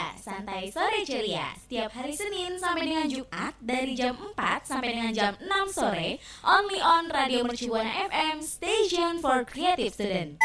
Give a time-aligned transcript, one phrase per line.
[0.00, 1.52] Ceria, santai sore ceria.
[1.60, 6.80] Setiap hari Senin sampai dengan Jumat dari jam 4 sampai dengan jam 6 sore, only
[6.80, 10.40] on Radio Mercubuana FM, station for creative student.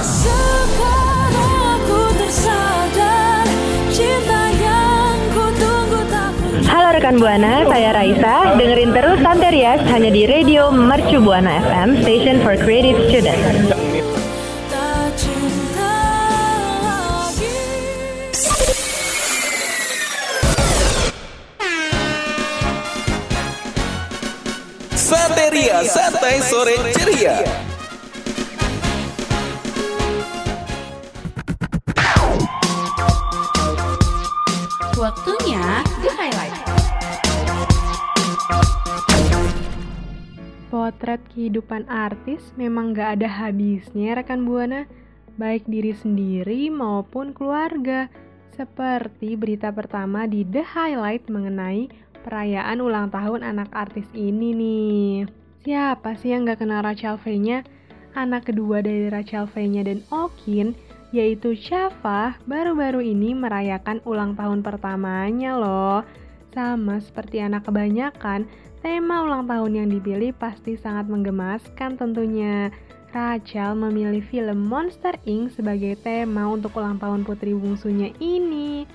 [0.00, 3.44] Sekarang aku tersadar
[3.92, 6.32] cinta yang ku tunggu tak
[6.64, 8.56] Halo rekan Buana, saya Raisa.
[8.56, 13.77] Dengerin terus Santerias hanya di Radio Mercu Buana FM, Station for Creative Students.
[26.28, 27.36] Santai Sore Ceria.
[35.00, 35.64] Waktunya
[36.04, 36.56] The Highlight.
[40.68, 44.84] Potret kehidupan artis memang gak ada habisnya rekan Buana,
[45.40, 48.12] baik diri sendiri maupun keluarga.
[48.52, 51.88] Seperti berita pertama di The Highlight mengenai
[52.20, 55.47] perayaan ulang tahun anak artis ini nih.
[55.66, 57.66] Siapa sih yang gak kenal Rachel V-nya?
[58.14, 60.78] Anak kedua dari Rachel V-nya dan Okin,
[61.10, 66.06] yaitu Shafa, baru-baru ini merayakan ulang tahun pertamanya loh.
[66.54, 68.46] Sama seperti anak kebanyakan,
[68.86, 72.70] tema ulang tahun yang dipilih pasti sangat menggemaskan tentunya.
[73.10, 75.56] Rachel memilih film Monster Inc.
[75.58, 78.86] sebagai tema untuk ulang tahun putri bungsunya ini.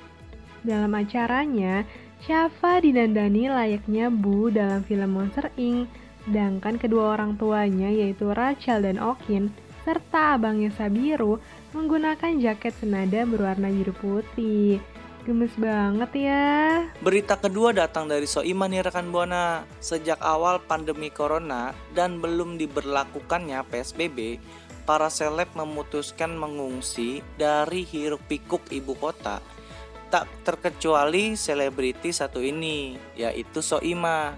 [0.63, 1.83] Dalam acaranya,
[2.23, 5.91] Shafa didandani layaknya Bu dalam film Monster Inc.
[6.23, 9.51] Sedangkan kedua orang tuanya yaitu Rachel dan Okin
[9.83, 11.43] serta abangnya Sabiru
[11.75, 14.79] menggunakan jaket senada berwarna biru putih.
[15.23, 16.83] Gemes banget ya.
[16.99, 19.63] Berita kedua datang dari Soiman nih rekan Buana.
[19.79, 24.43] Sejak awal pandemi corona dan belum diberlakukannya PSBB,
[24.83, 29.39] para seleb memutuskan mengungsi dari hiruk pikuk ibu kota.
[30.11, 34.35] Tak terkecuali selebriti satu ini, yaitu Soima.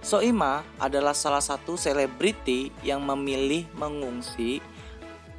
[0.00, 4.64] Soima adalah salah satu selebriti yang memilih mengungsi,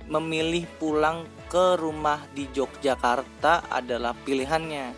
[0.06, 4.94] memilih pulang ke rumah di Yogyakarta adalah pilihannya.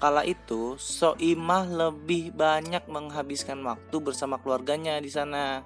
[0.00, 5.62] Kala itu, Soimah lebih banyak menghabiskan waktu bersama keluarganya di sana.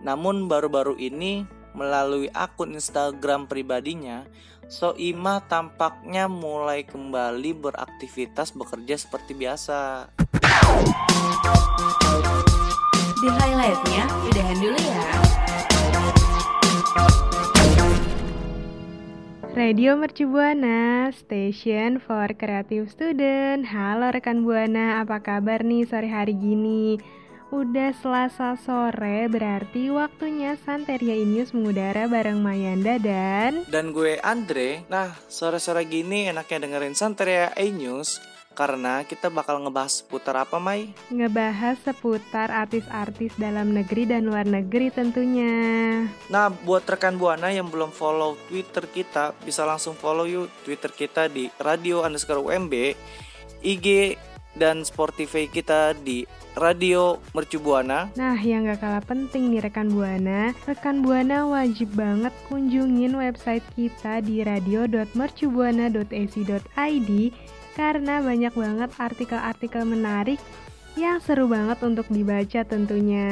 [0.00, 1.44] Namun baru-baru ini
[1.76, 4.24] melalui akun Instagram pribadinya,
[4.70, 10.08] Soimah tampaknya mulai kembali beraktivitas bekerja seperti biasa.
[13.16, 15.00] The Highlightnya udahan dulu ya.
[19.56, 23.64] Radio Mercu Buana, Station for Creative Student.
[23.72, 27.00] Halo rekan Buana, apa kabar nih sore hari gini?
[27.56, 33.64] Udah selasa sore, berarti waktunya Santeria News mengudara bareng Mayanda dan...
[33.72, 40.40] Dan gue Andre, nah sore-sore gini enaknya dengerin Santeria A-News karena kita bakal ngebahas seputar
[40.40, 40.96] apa Mai?
[41.12, 45.52] ngebahas seputar artis-artis dalam negeri dan luar negeri tentunya.
[46.32, 51.28] Nah, buat rekan Buana yang belum follow Twitter kita, bisa langsung follow yuk Twitter kita
[51.28, 52.96] di radio underscore UMB,
[53.60, 54.16] IG
[54.56, 56.24] dan Spotify kita di
[56.56, 58.08] Radio Mercu Buana.
[58.16, 64.24] Nah, yang gak kalah penting nih rekan Buana, rekan Buana wajib banget kunjungin website kita
[64.24, 67.10] di radio.mercubuana.ac.id
[67.76, 70.40] karena banyak banget artikel-artikel menarik
[70.96, 73.28] yang seru banget untuk dibaca tentunya.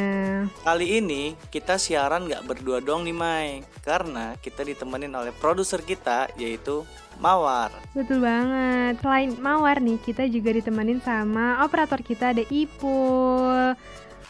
[0.60, 6.28] Kali ini kita siaran nggak berdua dong nih Mai, karena kita ditemenin oleh produser kita
[6.36, 6.84] yaitu
[7.16, 7.72] Mawar.
[7.96, 9.00] Betul banget.
[9.00, 13.72] Selain Mawar nih, kita juga ditemenin sama operator kita ada Ipul.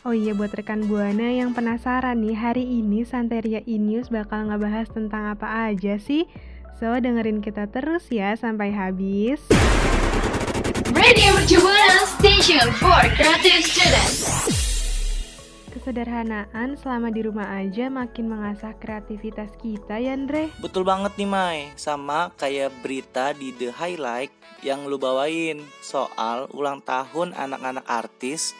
[0.04, 5.32] Oh iya buat rekan Buana yang penasaran nih, hari ini Santeria E-News bakal ngebahas tentang
[5.32, 6.28] apa aja sih?
[6.74, 9.38] So, dengerin kita terus ya sampai habis.
[10.90, 14.10] Radio Mercubuana, station for creative student.
[15.70, 20.50] Kesederhanaan selama di rumah aja makin mengasah kreativitas kita ya, Andre.
[20.58, 24.34] Betul banget nih Mai, sama kayak berita di The Highlight
[24.66, 28.50] yang lu bawain soal ulang tahun anak-anak artis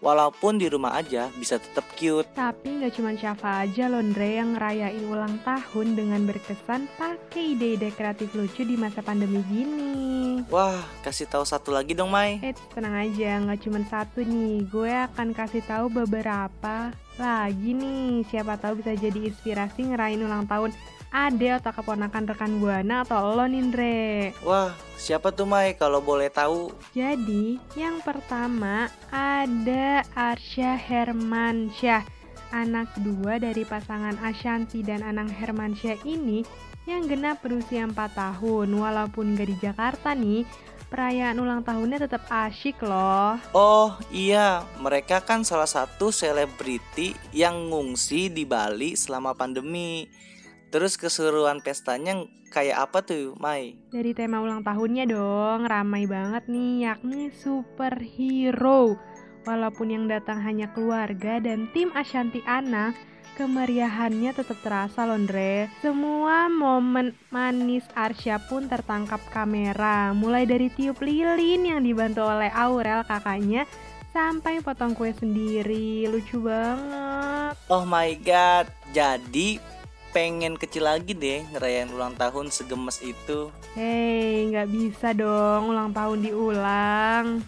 [0.00, 2.26] walaupun di rumah aja bisa tetap cute.
[2.34, 7.92] Tapi nggak cuma Syafa aja loh, Andre, yang ngerayain ulang tahun dengan berkesan pakai ide-ide
[7.92, 10.40] kreatif lucu di masa pandemi gini.
[10.48, 12.40] Wah, kasih tahu satu lagi dong Mai.
[12.40, 14.64] Eh, tenang aja, nggak cuma satu nih.
[14.72, 18.24] Gue akan kasih tahu beberapa lagi nih.
[18.32, 20.72] Siapa tahu bisa jadi inspirasi ngerayain ulang tahun
[21.10, 23.98] ade atau keponakan rekan Buana atau lo nih, Andre.
[24.46, 26.70] Wah, siapa tuh Mai kalau boleh tahu?
[26.94, 32.06] Jadi, yang pertama ada Arsya Hermansyah.
[32.50, 36.42] Anak kedua dari pasangan Ashanti dan Anang Hermansyah ini
[36.82, 38.66] yang genap berusia 4 tahun.
[38.74, 40.42] Walaupun gak di Jakarta nih,
[40.90, 43.38] perayaan ulang tahunnya tetap asyik loh.
[43.54, 50.10] Oh iya, mereka kan salah satu selebriti yang ngungsi di Bali selama pandemi.
[50.70, 52.22] Terus keseruan pestanya
[52.54, 53.74] kayak apa tuh, Mai?
[53.90, 58.94] Dari tema ulang tahunnya dong, ramai banget nih, yakni superhero.
[59.42, 62.94] Walaupun yang datang hanya keluarga dan tim Ashanti Ana,
[63.34, 65.66] kemeriahannya tetap terasa Londre.
[65.82, 73.02] Semua momen manis Arsya pun tertangkap kamera, mulai dari tiup lilin yang dibantu oleh Aurel
[73.10, 73.66] kakaknya,
[74.14, 76.06] sampai potong kue sendiri.
[76.06, 77.58] Lucu banget.
[77.66, 79.58] Oh my god, jadi
[80.10, 83.50] pengen kecil lagi deh ngerayain ulang tahun segemes itu.
[83.78, 87.46] Hei, nggak bisa dong ulang tahun diulang.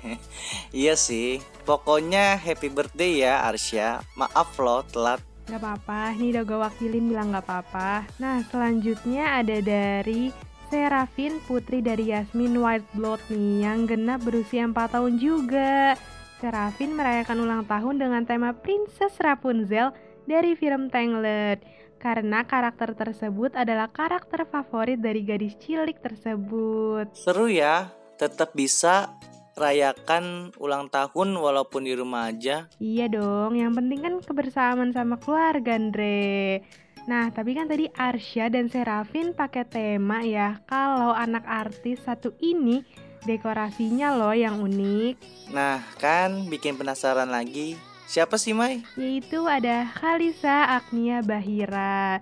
[0.72, 4.04] iya sih, pokoknya happy birthday ya Arsya.
[4.16, 5.20] Maaf loh telat.
[5.44, 8.08] Gak apa-apa, ini udah gue wakilin bilang gak apa-apa.
[8.16, 10.32] Nah, selanjutnya ada dari
[10.72, 16.00] Serafin Putri dari Yasmin White Blood nih yang genap berusia 4 tahun juga.
[16.40, 19.92] Serafin merayakan ulang tahun dengan tema Princess Rapunzel
[20.24, 21.60] dari film Tangled
[22.04, 27.08] karena karakter tersebut adalah karakter favorit dari gadis cilik tersebut.
[27.16, 27.88] Seru ya,
[28.20, 29.08] tetap bisa
[29.56, 32.68] rayakan ulang tahun walaupun di rumah aja.
[32.76, 36.60] Iya dong, yang penting kan kebersamaan sama keluarga, Andre.
[37.08, 42.84] Nah, tapi kan tadi Arsya dan Serafin pakai tema ya, kalau anak artis satu ini
[43.24, 45.14] dekorasinya loh yang unik.
[45.56, 47.93] Nah, kan bikin penasaran lagi.
[48.04, 48.84] Siapa sih Mai?
[49.00, 52.20] Yaitu ada Khalisa Agnia Bahira,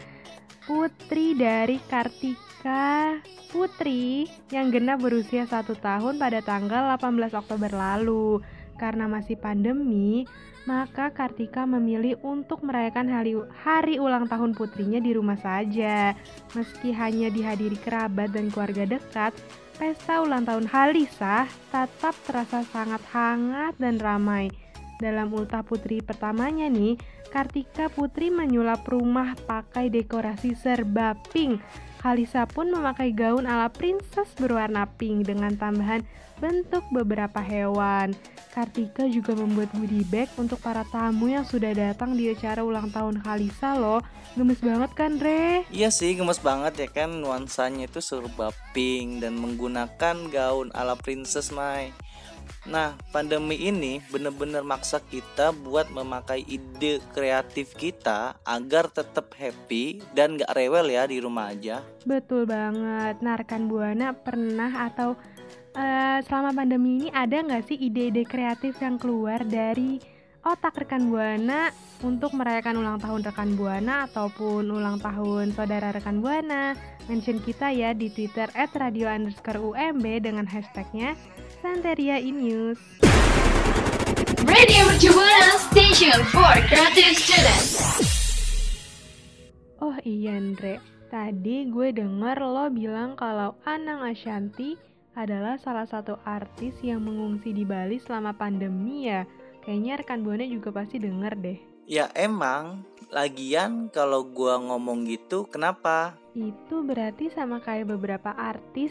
[0.64, 3.18] putri dari Kartika
[3.52, 8.40] Putri yang genap berusia satu tahun pada tanggal 18 Oktober lalu.
[8.80, 10.24] Karena masih pandemi,
[10.64, 16.16] maka Kartika memilih untuk merayakan hari, hari ulang tahun putrinya di rumah saja.
[16.56, 19.36] Meski hanya dihadiri kerabat dan keluarga dekat,
[19.76, 24.48] pesta ulang tahun Halisa tetap terasa sangat hangat dan ramai.
[25.02, 26.94] Dalam ultah putri pertamanya nih,
[27.34, 31.58] Kartika Putri menyulap rumah pakai dekorasi serba pink.
[31.98, 36.06] Kalisa pun memakai gaun ala princess berwarna pink dengan tambahan
[36.38, 38.14] bentuk beberapa hewan.
[38.52, 43.18] Kartika juga membuat goodie bag untuk para tamu yang sudah datang di acara ulang tahun
[43.24, 44.04] Kalisa loh.
[44.38, 45.66] Gemes banget kan, Re?
[45.72, 51.50] Iya sih, gemes banget ya kan nuansanya itu serba pink dan menggunakan gaun ala princess
[51.50, 51.90] Mai.
[52.62, 60.38] Nah, pandemi ini bener-bener maksa kita buat memakai ide kreatif kita agar tetap happy dan
[60.38, 61.82] gak rewel ya di rumah aja.
[62.06, 63.18] Betul banget.
[63.18, 65.18] Nah, rekan Buana pernah atau
[65.74, 69.98] uh, selama pandemi ini ada nggak sih ide-ide kreatif yang keluar dari
[70.42, 71.70] otak rekan Buana
[72.02, 76.78] untuk merayakan ulang tahun rekan Buana ataupun ulang tahun saudara rekan Buana?
[77.10, 81.18] Mention kita ya di Twitter @radio underscore UMB dengan hashtagnya
[81.62, 82.74] Santeria e-news.
[84.42, 87.78] Radio Mercubuana Station for Creative Students.
[89.78, 94.74] Oh iya Andre, tadi gue denger lo bilang kalau Anang Ashanti
[95.14, 99.22] adalah salah satu artis yang mengungsi di Bali selama pandemi ya.
[99.62, 101.58] Kayaknya rekan Buana juga pasti denger deh.
[101.86, 102.82] Ya emang,
[103.14, 106.18] lagian kalau gue ngomong gitu kenapa?
[106.34, 108.90] Itu berarti sama kayak beberapa artis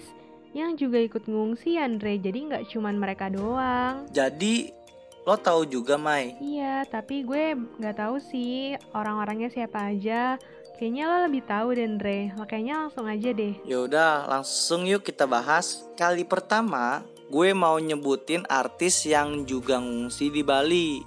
[0.51, 2.19] yang juga ikut ngungsi Andre.
[2.19, 4.07] Jadi nggak cuman mereka doang.
[4.11, 4.71] Jadi
[5.23, 6.35] lo tahu juga Mai?
[6.41, 10.35] Iya tapi gue nggak tahu sih orang-orangnya siapa aja.
[10.81, 12.33] Kayaknya lo lebih tahu Andre.
[12.35, 13.53] Makanya langsung aja deh.
[13.63, 15.85] Yaudah langsung yuk kita bahas.
[15.95, 20.99] Kali pertama gue mau nyebutin artis yang juga ngungsi di Bali.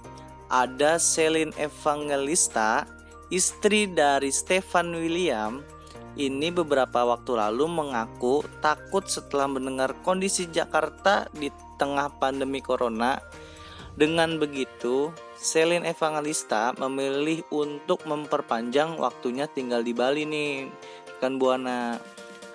[0.49, 2.85] Ada Celine Evangelista
[3.33, 5.61] istri dari Stefan William
[6.15, 13.19] ini beberapa waktu lalu mengaku takut setelah mendengar kondisi Jakarta di tengah pandemi corona.
[13.95, 20.67] Dengan begitu, Selin Evangelista memilih untuk memperpanjang waktunya tinggal di Bali nih,
[21.23, 21.99] kan Buana.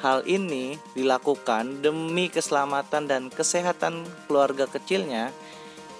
[0.00, 5.28] Hal ini dilakukan demi keselamatan dan kesehatan keluarga kecilnya.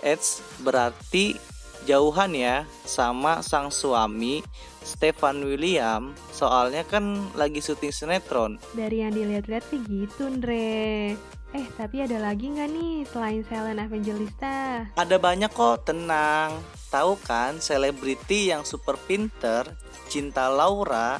[0.01, 1.37] Eits, berarti
[1.85, 4.41] jauhan ya sama sang suami
[4.81, 8.57] Stefan William soalnya kan lagi syuting sinetron.
[8.73, 11.15] Dari yang dilihat-lihat sih gitu, Andre.
[11.51, 14.87] Eh, tapi ada lagi nggak nih selain Selen Evangelista?
[14.95, 16.55] Ada banyak kok, tenang.
[16.95, 19.67] Tahu kan selebriti yang super pinter,
[20.07, 21.19] Cinta Laura,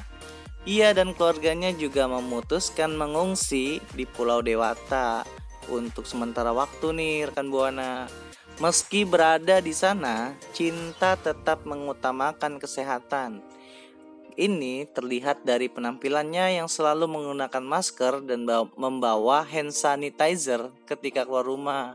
[0.69, 5.27] ia dan keluarganya juga memutuskan mengungsi di Pulau Dewata
[5.73, 8.07] untuk sementara waktu nih rekan Buana.
[8.61, 13.41] Meski berada di sana, Cinta tetap mengutamakan kesehatan
[14.41, 18.49] ini terlihat dari penampilannya yang selalu menggunakan masker dan
[18.81, 21.93] membawa hand sanitizer ketika keluar rumah.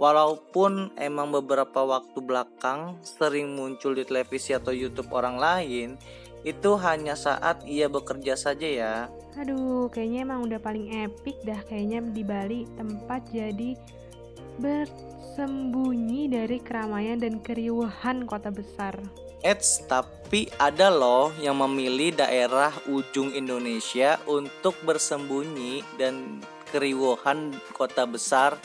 [0.00, 6.00] Walaupun emang beberapa waktu belakang sering muncul di televisi atau YouTube orang lain,
[6.42, 8.96] itu hanya saat ia bekerja saja ya.
[9.36, 13.76] Aduh, kayaknya emang udah paling epic dah kayaknya di Bali tempat jadi
[15.32, 19.00] bersembunyi dari keramaian dan keriuhan kota besar.
[19.40, 26.36] Eits, tapi ada loh yang memilih daerah ujung Indonesia untuk bersembunyi dan
[26.68, 28.60] keriuhan kota besar.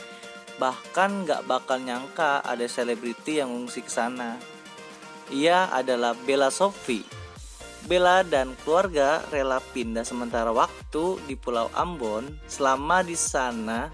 [0.60, 4.36] Bahkan gak bakal nyangka ada selebriti yang ngungsi ke sana.
[5.32, 7.08] Ia adalah Bella Sophie.
[7.88, 12.28] Bella dan keluarga rela pindah sementara waktu di Pulau Ambon.
[12.52, 13.88] Selama di sana,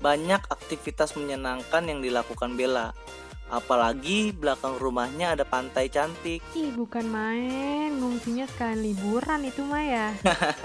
[0.00, 2.96] banyak aktivitas menyenangkan yang dilakukan Bella
[3.50, 6.38] Apalagi belakang rumahnya ada pantai cantik.
[6.54, 10.14] Ih, bukan main, ngungsinya sekalian liburan itu Maya.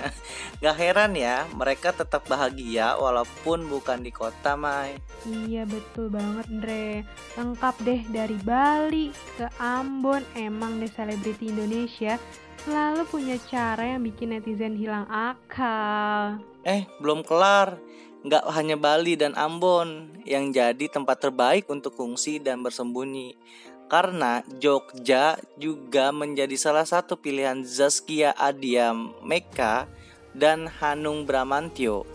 [0.61, 5.01] Gak heran ya, mereka tetap bahagia walaupun bukan di kota, Mai.
[5.25, 7.01] Iya, betul banget, Andre.
[7.33, 12.21] Lengkap deh dari Bali ke Ambon, emang deh selebriti Indonesia
[12.65, 16.41] selalu punya cara yang bikin netizen hilang akal.
[16.65, 17.77] Eh, belum kelar
[18.25, 23.37] nggak hanya Bali dan Ambon yang jadi tempat terbaik untuk fungsi dan bersembunyi.
[23.85, 29.85] Karena Jogja juga menjadi salah satu pilihan Zaskia Adia Meka
[30.33, 32.09] dan Hanung Bramantio.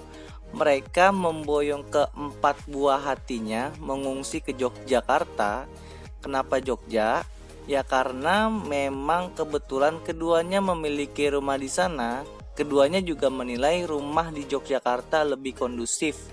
[0.51, 5.71] Mereka memboyong ke empat buah hatinya mengungsi ke Yogyakarta.
[6.19, 7.23] Kenapa Jogja?
[7.71, 12.27] Ya karena memang kebetulan keduanya memiliki rumah di sana
[12.61, 16.29] Keduanya juga menilai rumah di Yogyakarta lebih kondusif,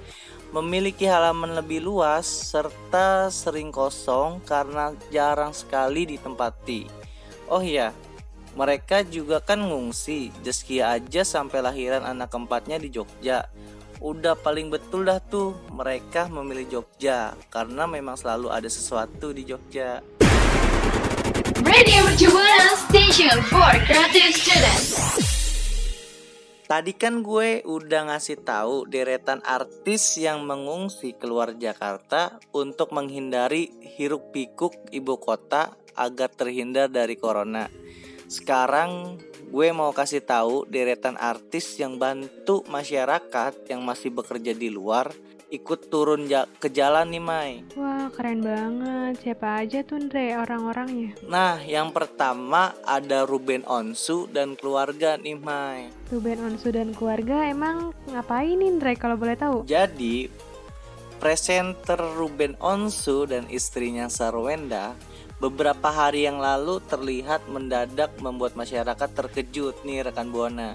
[0.51, 6.83] memiliki halaman lebih luas, serta sering kosong karena jarang sekali ditempati.
[7.47, 7.95] Oh iya,
[8.59, 13.47] mereka juga kan ngungsi, Zaskia aja sampai lahiran anak keempatnya di Jogja.
[14.03, 20.03] Udah paling betul dah tuh mereka memilih Jogja karena memang selalu ada sesuatu di Jogja.
[21.63, 22.03] Radio
[22.91, 25.36] Station for Creative Students.
[26.67, 34.35] Tadi kan gue udah ngasih tahu deretan artis yang mengungsi keluar Jakarta untuk menghindari hiruk
[34.35, 37.71] pikuk ibu kota agar terhindar dari corona.
[38.27, 39.15] Sekarang
[39.47, 45.15] gue mau kasih tahu deretan artis yang bantu masyarakat yang masih bekerja di luar
[45.47, 47.51] ikut turun ja ke jalan nih Mai.
[47.79, 49.23] Wah keren banget.
[49.23, 51.15] Siapa aja tuh Andre orang-orangnya?
[51.23, 55.87] Nah yang pertama ada Ruben Onsu dan keluarga nih Mai.
[56.11, 59.57] Ruben Onsu dan keluarga emang ngapain nih Andre kalau boleh tahu?
[59.63, 60.27] Jadi
[61.17, 64.93] presenter Ruben Onsu dan istrinya Sarwenda
[65.37, 70.73] beberapa hari yang lalu terlihat mendadak membuat masyarakat terkejut nih rekan Buana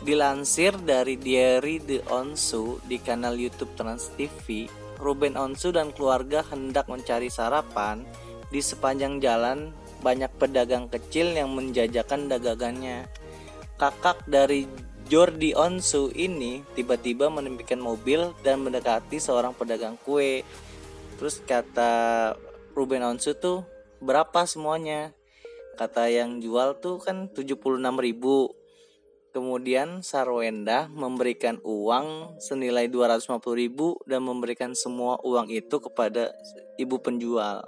[0.00, 4.64] Dilansir dari Diary The Onsu di kanal YouTube Trans TV,
[4.96, 8.08] Ruben Onsu dan keluarga hendak mencari sarapan
[8.48, 13.12] di sepanjang jalan banyak pedagang kecil yang menjajakan dagangannya.
[13.76, 14.64] Kakak dari
[15.04, 20.40] Jordi Onsu ini tiba-tiba menemukan mobil dan mendekati seorang pedagang kue.
[21.20, 22.32] Terus kata
[22.72, 23.68] Ruben Onsu tuh
[24.00, 25.12] berapa semuanya?
[25.76, 27.60] Kata yang jual tuh kan 76
[28.00, 28.59] ribu
[29.30, 36.34] Kemudian Sarwenda memberikan uang senilai 250 ribu dan memberikan semua uang itu kepada
[36.74, 37.62] ibu penjual.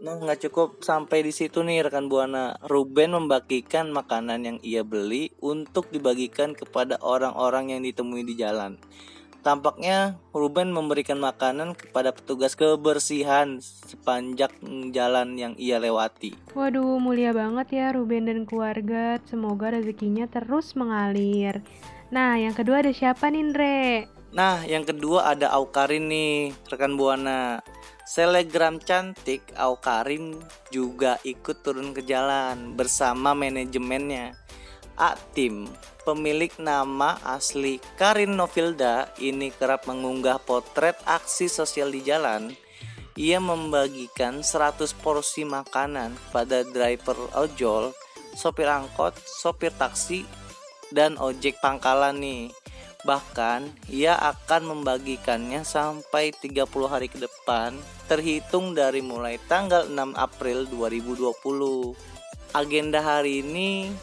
[0.00, 2.56] Nah nggak cukup sampai di situ nih rekan buana.
[2.64, 8.80] Ruben membagikan makanan yang ia beli untuk dibagikan kepada orang-orang yang ditemui di jalan.
[9.40, 14.52] Tampaknya Ruben memberikan makanan kepada petugas kebersihan sepanjang
[14.92, 16.36] jalan yang ia lewati.
[16.52, 19.16] Waduh, mulia banget ya Ruben dan keluarga.
[19.24, 21.64] Semoga rezekinya terus mengalir.
[22.12, 23.80] Nah, yang kedua ada siapa nih, Ndre?
[24.36, 27.64] Nah, yang kedua ada Aukarin nih, rekan Buana.
[28.04, 30.36] Selegram cantik Aukarin
[30.68, 34.34] juga ikut turun ke jalan bersama manajemennya.
[34.98, 35.64] Atim,
[36.10, 42.50] pemilik nama asli Karin Novilda ini kerap mengunggah potret aksi sosial di jalan.
[43.14, 47.94] Ia membagikan 100 porsi makanan pada driver ojol,
[48.34, 50.26] sopir angkot, sopir taksi,
[50.90, 52.50] dan ojek pangkalan nih.
[53.06, 57.78] Bahkan ia akan membagikannya sampai 30 hari ke depan
[58.10, 61.94] terhitung dari mulai tanggal 6 April 2020.
[62.50, 63.94] Agenda hari ini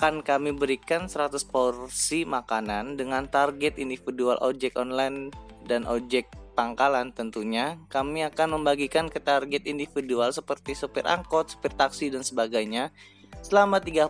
[0.00, 5.28] akan kami berikan 100 porsi makanan dengan target individual ojek online
[5.68, 6.24] dan ojek
[6.56, 7.76] pangkalan tentunya.
[7.92, 12.88] Kami akan membagikan ke target individual seperti supir angkot, supir taksi dan sebagainya
[13.44, 14.08] selama 30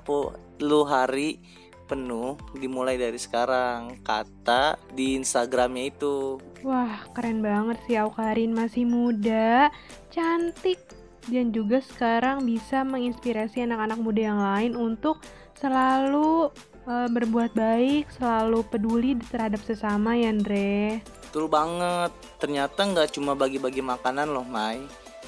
[0.87, 1.42] hari
[1.90, 3.99] penuh dimulai dari sekarang.
[4.06, 6.38] Kata di Instagramnya itu.
[6.62, 9.75] Wah, keren banget sih Aukarin masih muda,
[10.14, 10.78] cantik,
[11.26, 15.18] dan juga sekarang bisa menginspirasi anak-anak muda yang lain untuk
[15.61, 16.49] selalu
[16.88, 21.05] uh, berbuat baik, selalu peduli terhadap sesama ya, Andre.
[21.29, 22.11] Betul banget.
[22.40, 24.81] Ternyata nggak cuma bagi-bagi makanan loh, Mai.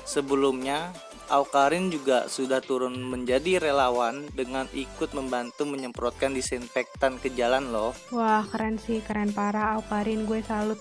[0.02, 0.90] Sebelumnya,
[1.30, 7.96] Aukarin juga sudah turun menjadi relawan dengan ikut membantu menyemprotkan disinfektan ke jalan loh.
[8.10, 10.26] Wah, keren sih, keren parah Aukarin.
[10.26, 10.76] Gue salut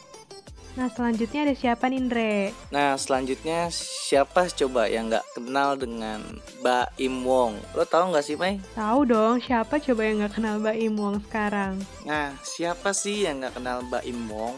[0.79, 2.33] Nah selanjutnya ada siapa nih Indre?
[2.71, 6.23] Nah selanjutnya siapa coba yang nggak kenal dengan
[6.63, 7.59] Mbak Im Wong?
[7.75, 8.63] Lo tau nggak sih Mai?
[8.71, 11.73] Tahu dong siapa coba yang nggak kenal Mbak Im Wong sekarang?
[12.07, 14.55] Nah siapa sih yang nggak kenal Mbak Im Wong?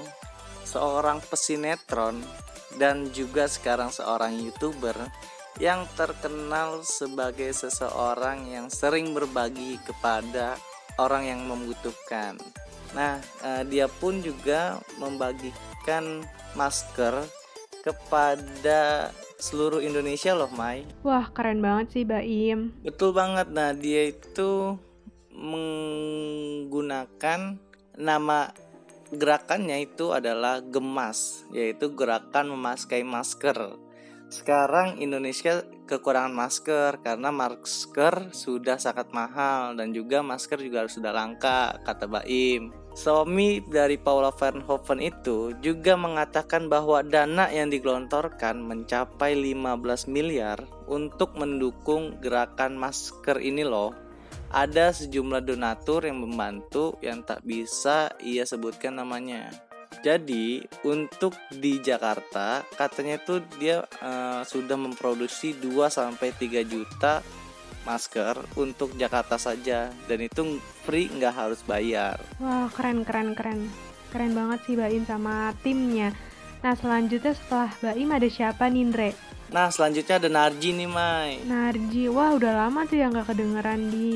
[0.70, 2.22] Seorang pesinetron
[2.78, 4.98] dan juga sekarang seorang youtuber
[5.62, 10.58] yang terkenal sebagai seseorang yang sering berbagi kepada
[10.98, 12.38] orang yang membutuhkan.
[12.94, 16.22] Nah, eh, dia pun juga membagikan
[16.54, 17.26] masker
[17.84, 20.88] kepada seluruh Indonesia loh, Mai.
[21.04, 22.72] Wah, keren banget sih, Baim.
[22.86, 23.52] Betul banget.
[23.52, 24.80] Nah, dia itu
[25.34, 26.80] menggunakan
[28.00, 28.54] nama
[29.14, 33.76] gerakannya itu adalah gemas, yaitu gerakan memaskai masker.
[34.34, 41.78] Sekarang Indonesia kekurangan masker karena masker sudah sangat mahal dan juga masker juga sudah langka,
[41.86, 42.74] kata Baim.
[42.94, 51.34] Suami dari Paula Verhoeven itu juga mengatakan bahwa dana yang digelontorkan mencapai 15 miliar untuk
[51.34, 53.98] mendukung gerakan masker ini loh.
[54.54, 59.50] Ada sejumlah donatur yang membantu yang tak bisa ia sebutkan namanya.
[60.06, 67.26] Jadi untuk di Jakarta katanya tuh dia uh, sudah memproduksi 2 sampai 3 juta
[67.84, 72.20] masker untuk Jakarta saja dan itu free nggak harus bayar.
[72.40, 73.72] Wah keren keren keren
[74.12, 76.16] keren banget sih Baim sama timnya.
[76.64, 79.12] Nah selanjutnya setelah Baim ada siapa Nindre?
[79.54, 81.44] Nah selanjutnya ada Narji nih Mai.
[81.46, 84.12] Narji, wah udah lama tuh yang nggak kedengeran di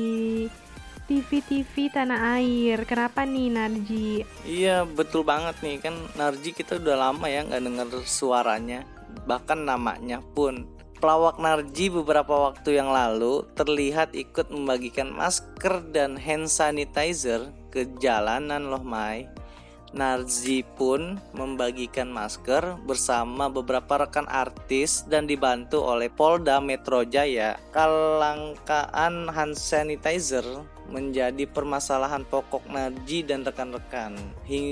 [1.08, 2.84] TV-TV tanah air.
[2.84, 4.26] Kenapa nih Narji?
[4.44, 8.82] Iya betul banget nih kan Narji kita udah lama ya nggak denger suaranya
[9.24, 10.77] bahkan namanya pun.
[10.98, 18.66] Pelawak Narji beberapa waktu yang lalu terlihat ikut membagikan masker dan hand sanitizer ke jalanan
[18.66, 19.30] loh Mai.
[19.94, 27.56] Narji pun membagikan masker bersama beberapa rekan artis dan dibantu oleh Polda Metro Jaya.
[27.70, 30.44] Kelangkaan hand sanitizer
[30.88, 34.16] menjadi permasalahan pokok Narji dan rekan-rekan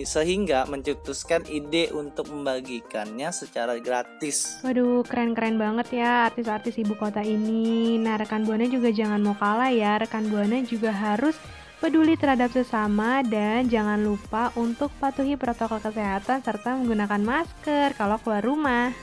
[0.05, 4.61] sehingga mencetuskan ide untuk membagikannya secara gratis.
[4.65, 8.01] Waduh, keren-keren banget ya artis-artis ibu kota ini.
[8.01, 10.01] Nah, rekan Buana juga jangan mau kalah ya.
[10.01, 11.37] Rekan Buana juga harus
[11.77, 18.41] peduli terhadap sesama dan jangan lupa untuk patuhi protokol kesehatan serta menggunakan masker kalau keluar
[18.41, 18.97] rumah.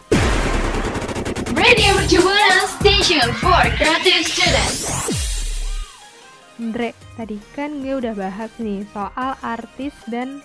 [1.53, 1.93] Radio
[2.81, 4.62] Station for Creative Students.
[6.61, 10.41] Andre, tadi kan gue udah bahas nih soal artis dan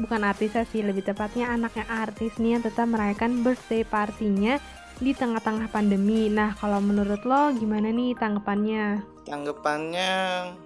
[0.00, 4.56] bukan artis sih, lebih tepatnya anaknya artis nih yang tetap merayakan birthday partinya
[4.98, 6.32] di tengah-tengah pandemi.
[6.32, 9.04] Nah, kalau menurut lo gimana nih tanggapannya?
[9.28, 10.12] Tanggapannya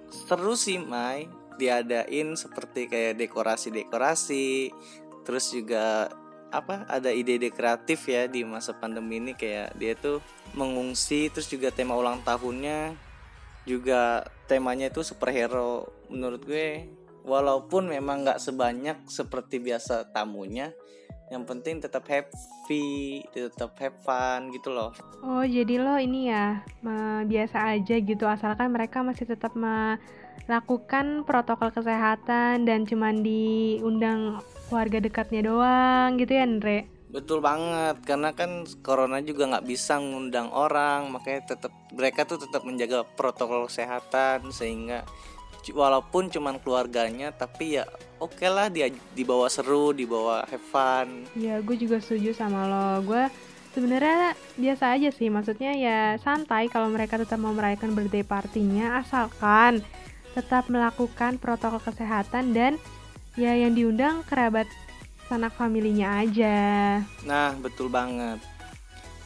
[0.09, 1.27] seru sih, Mai.
[1.53, 4.73] Diadain seperti kayak dekorasi-dekorasi,
[5.21, 6.09] terus juga
[6.53, 10.21] apa ada ide-ide kreatif ya di masa pandemi ini kayak dia tuh
[10.53, 12.93] mengungsi terus juga tema ulang tahunnya
[13.63, 16.87] juga temanya itu superhero menurut gue.
[17.23, 20.75] Walaupun memang nggak sebanyak seperti biasa tamunya
[21.31, 24.93] yang penting tetap happy tetap have fun gitu loh.
[25.23, 26.61] Oh jadi lo ini ya
[27.25, 35.41] biasa aja gitu asalkan mereka masih tetap melakukan protokol kesehatan dan cuman diundang keluarga dekatnya
[35.47, 41.53] doang gitu ya Andre Betul banget, karena kan corona juga nggak bisa ngundang orang, makanya
[41.53, 45.05] tetap mereka tuh tetap menjaga protokol kesehatan sehingga
[45.71, 47.87] walaupun cuman keluarganya tapi ya
[48.19, 51.29] oke okay lah dia dibawa seru, dibawa have fun.
[51.37, 53.29] Ya gue juga setuju sama lo, gue
[53.77, 59.85] sebenarnya biasa aja sih, maksudnya ya santai kalau mereka tetap mau merayakan birthday partinya asalkan
[60.33, 62.81] tetap melakukan protokol kesehatan dan
[63.37, 64.65] ya yang diundang kerabat
[65.33, 67.01] sanak familinya aja.
[67.25, 68.37] Nah, betul banget.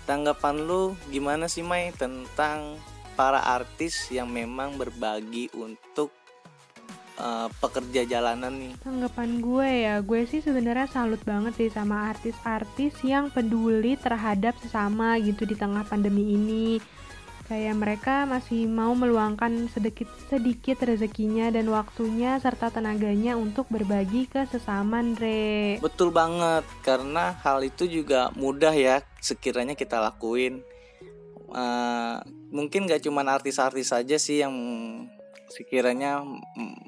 [0.07, 2.79] Tanggapan lu gimana sih Mai tentang
[3.19, 6.15] para artis yang memang berbagi untuk
[7.19, 8.73] uh, pekerja jalanan nih?
[8.79, 15.19] Tanggapan gue ya, gue sih sebenarnya salut banget sih sama artis-artis yang peduli terhadap sesama
[15.19, 16.79] gitu di tengah pandemi ini
[17.47, 24.43] Kayak mereka masih mau meluangkan sedikit sedikit rezekinya dan waktunya serta tenaganya untuk berbagi ke
[24.51, 25.79] sesama Andre.
[25.79, 30.59] Betul banget, karena hal itu juga mudah ya sekiranya kita lakuin.
[31.47, 32.19] Uh,
[32.51, 34.51] mungkin gak cuma artis-artis saja sih yang
[35.47, 36.19] sekiranya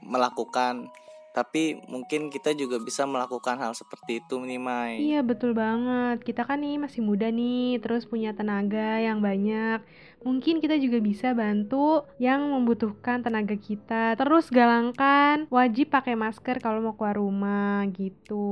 [0.04, 0.92] melakukan
[1.30, 4.98] tapi mungkin kita juga bisa melakukan hal seperti itu nih Mai.
[4.98, 6.26] Iya betul banget.
[6.26, 9.86] Kita kan nih masih muda nih terus punya tenaga yang banyak.
[10.26, 14.18] Mungkin kita juga bisa bantu yang membutuhkan tenaga kita.
[14.18, 18.48] Terus galangkan wajib pakai masker kalau mau keluar rumah gitu.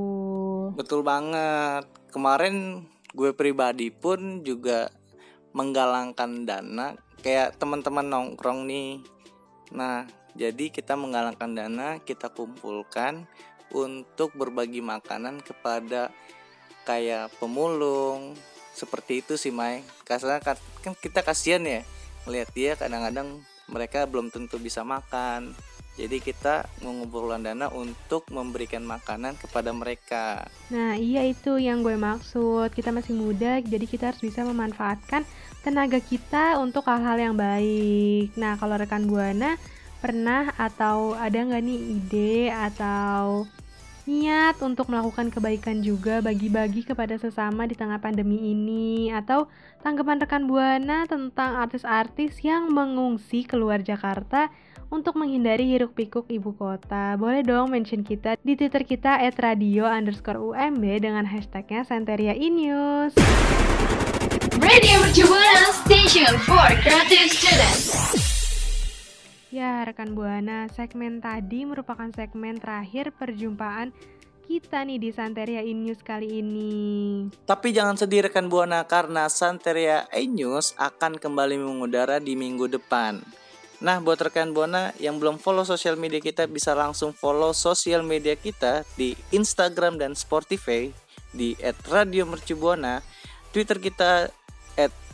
[0.77, 1.89] Betul banget.
[2.13, 4.93] Kemarin gue pribadi pun juga
[5.57, 6.93] menggalangkan dana
[7.25, 9.01] kayak teman-teman nongkrong nih.
[9.73, 10.05] Nah
[10.37, 13.25] jadi kita menggalangkan dana, kita kumpulkan
[13.73, 16.13] untuk berbagi makanan kepada
[16.85, 18.37] kayak pemulung
[18.77, 19.81] seperti itu sih Mai.
[20.05, 20.55] Karena kan,
[21.01, 21.81] kita kasihan ya
[22.29, 25.57] melihat dia kadang-kadang mereka belum tentu bisa makan.
[25.97, 30.45] Jadi kita mengumpulkan dana untuk memberikan makanan kepada mereka.
[30.69, 32.69] Nah iya itu yang gue maksud.
[32.69, 35.25] Kita masih muda, jadi kita harus bisa memanfaatkan
[35.65, 38.29] tenaga kita untuk hal-hal yang baik.
[38.37, 39.57] Nah kalau rekan buana
[39.97, 43.45] pernah atau ada nggak nih ide atau
[44.07, 49.51] niat untuk melakukan kebaikan juga bagi-bagi kepada sesama di tengah pandemi ini atau
[49.83, 54.47] tanggapan rekan Buana tentang artis-artis yang mengungsi keluar Jakarta
[54.87, 57.19] untuk menghindari hiruk pikuk ibu kota.
[57.19, 59.91] Boleh dong mention kita di Twitter kita at radio
[61.03, 63.11] dengan hashtagnya Santeria Inews.
[64.63, 68.36] Radio Mercu Buana Station for Creative Students.
[69.57, 73.89] Ya, rekan Buana, segmen tadi merupakan segmen terakhir perjumpaan
[74.45, 77.25] kita nih di Santeria E-News kali ini.
[77.41, 83.17] Tapi jangan sedih rekan Buana karena Santeria E-News akan kembali mengudara di minggu depan.
[83.81, 88.37] Nah, buat rekan Buana yang belum follow sosial media kita bisa langsung follow sosial media
[88.37, 90.85] kita di Instagram dan Spotify
[91.33, 91.57] di
[91.89, 93.01] @radiomercubuana,
[93.49, 94.29] Twitter kita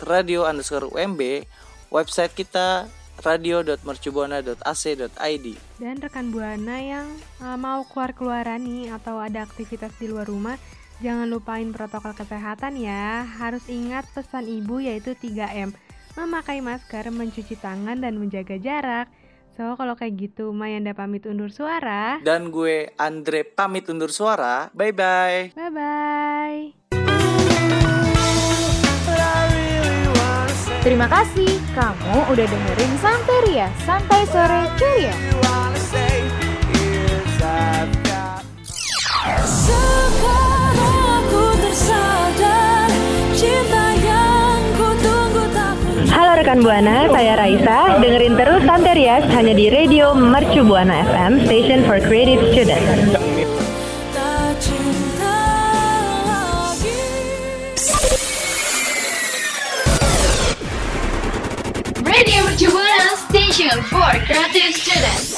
[0.04, 1.48] @radio underscore UMB,
[1.96, 5.48] website kita radio.mercubuana.ac.id
[5.78, 7.06] Dan rekan Buana yang
[7.44, 10.58] uh, mau keluar-keluaran nih atau ada aktivitas di luar rumah,
[11.04, 13.22] jangan lupain protokol kesehatan ya.
[13.38, 15.78] Harus ingat pesan ibu yaitu 3M.
[16.14, 19.10] Memakai masker, mencuci tangan, dan menjaga jarak.
[19.54, 22.18] So, kalau kayak gitu, Mayanda pamit undur suara.
[22.26, 24.74] Dan gue Andre pamit undur suara.
[24.74, 25.54] Bye-bye.
[25.54, 27.03] Bye-bye.
[30.84, 35.16] Terima kasih kamu udah dengerin Santeria, Santai Sore Ceria.
[46.12, 48.04] Halo rekan Buana, saya Raisa.
[48.04, 53.33] Dengerin terus Santerias hanya di Radio Mercu Buana FM, Station for Creative Students.
[63.64, 65.33] Radio Jubilant Station for Creative Students.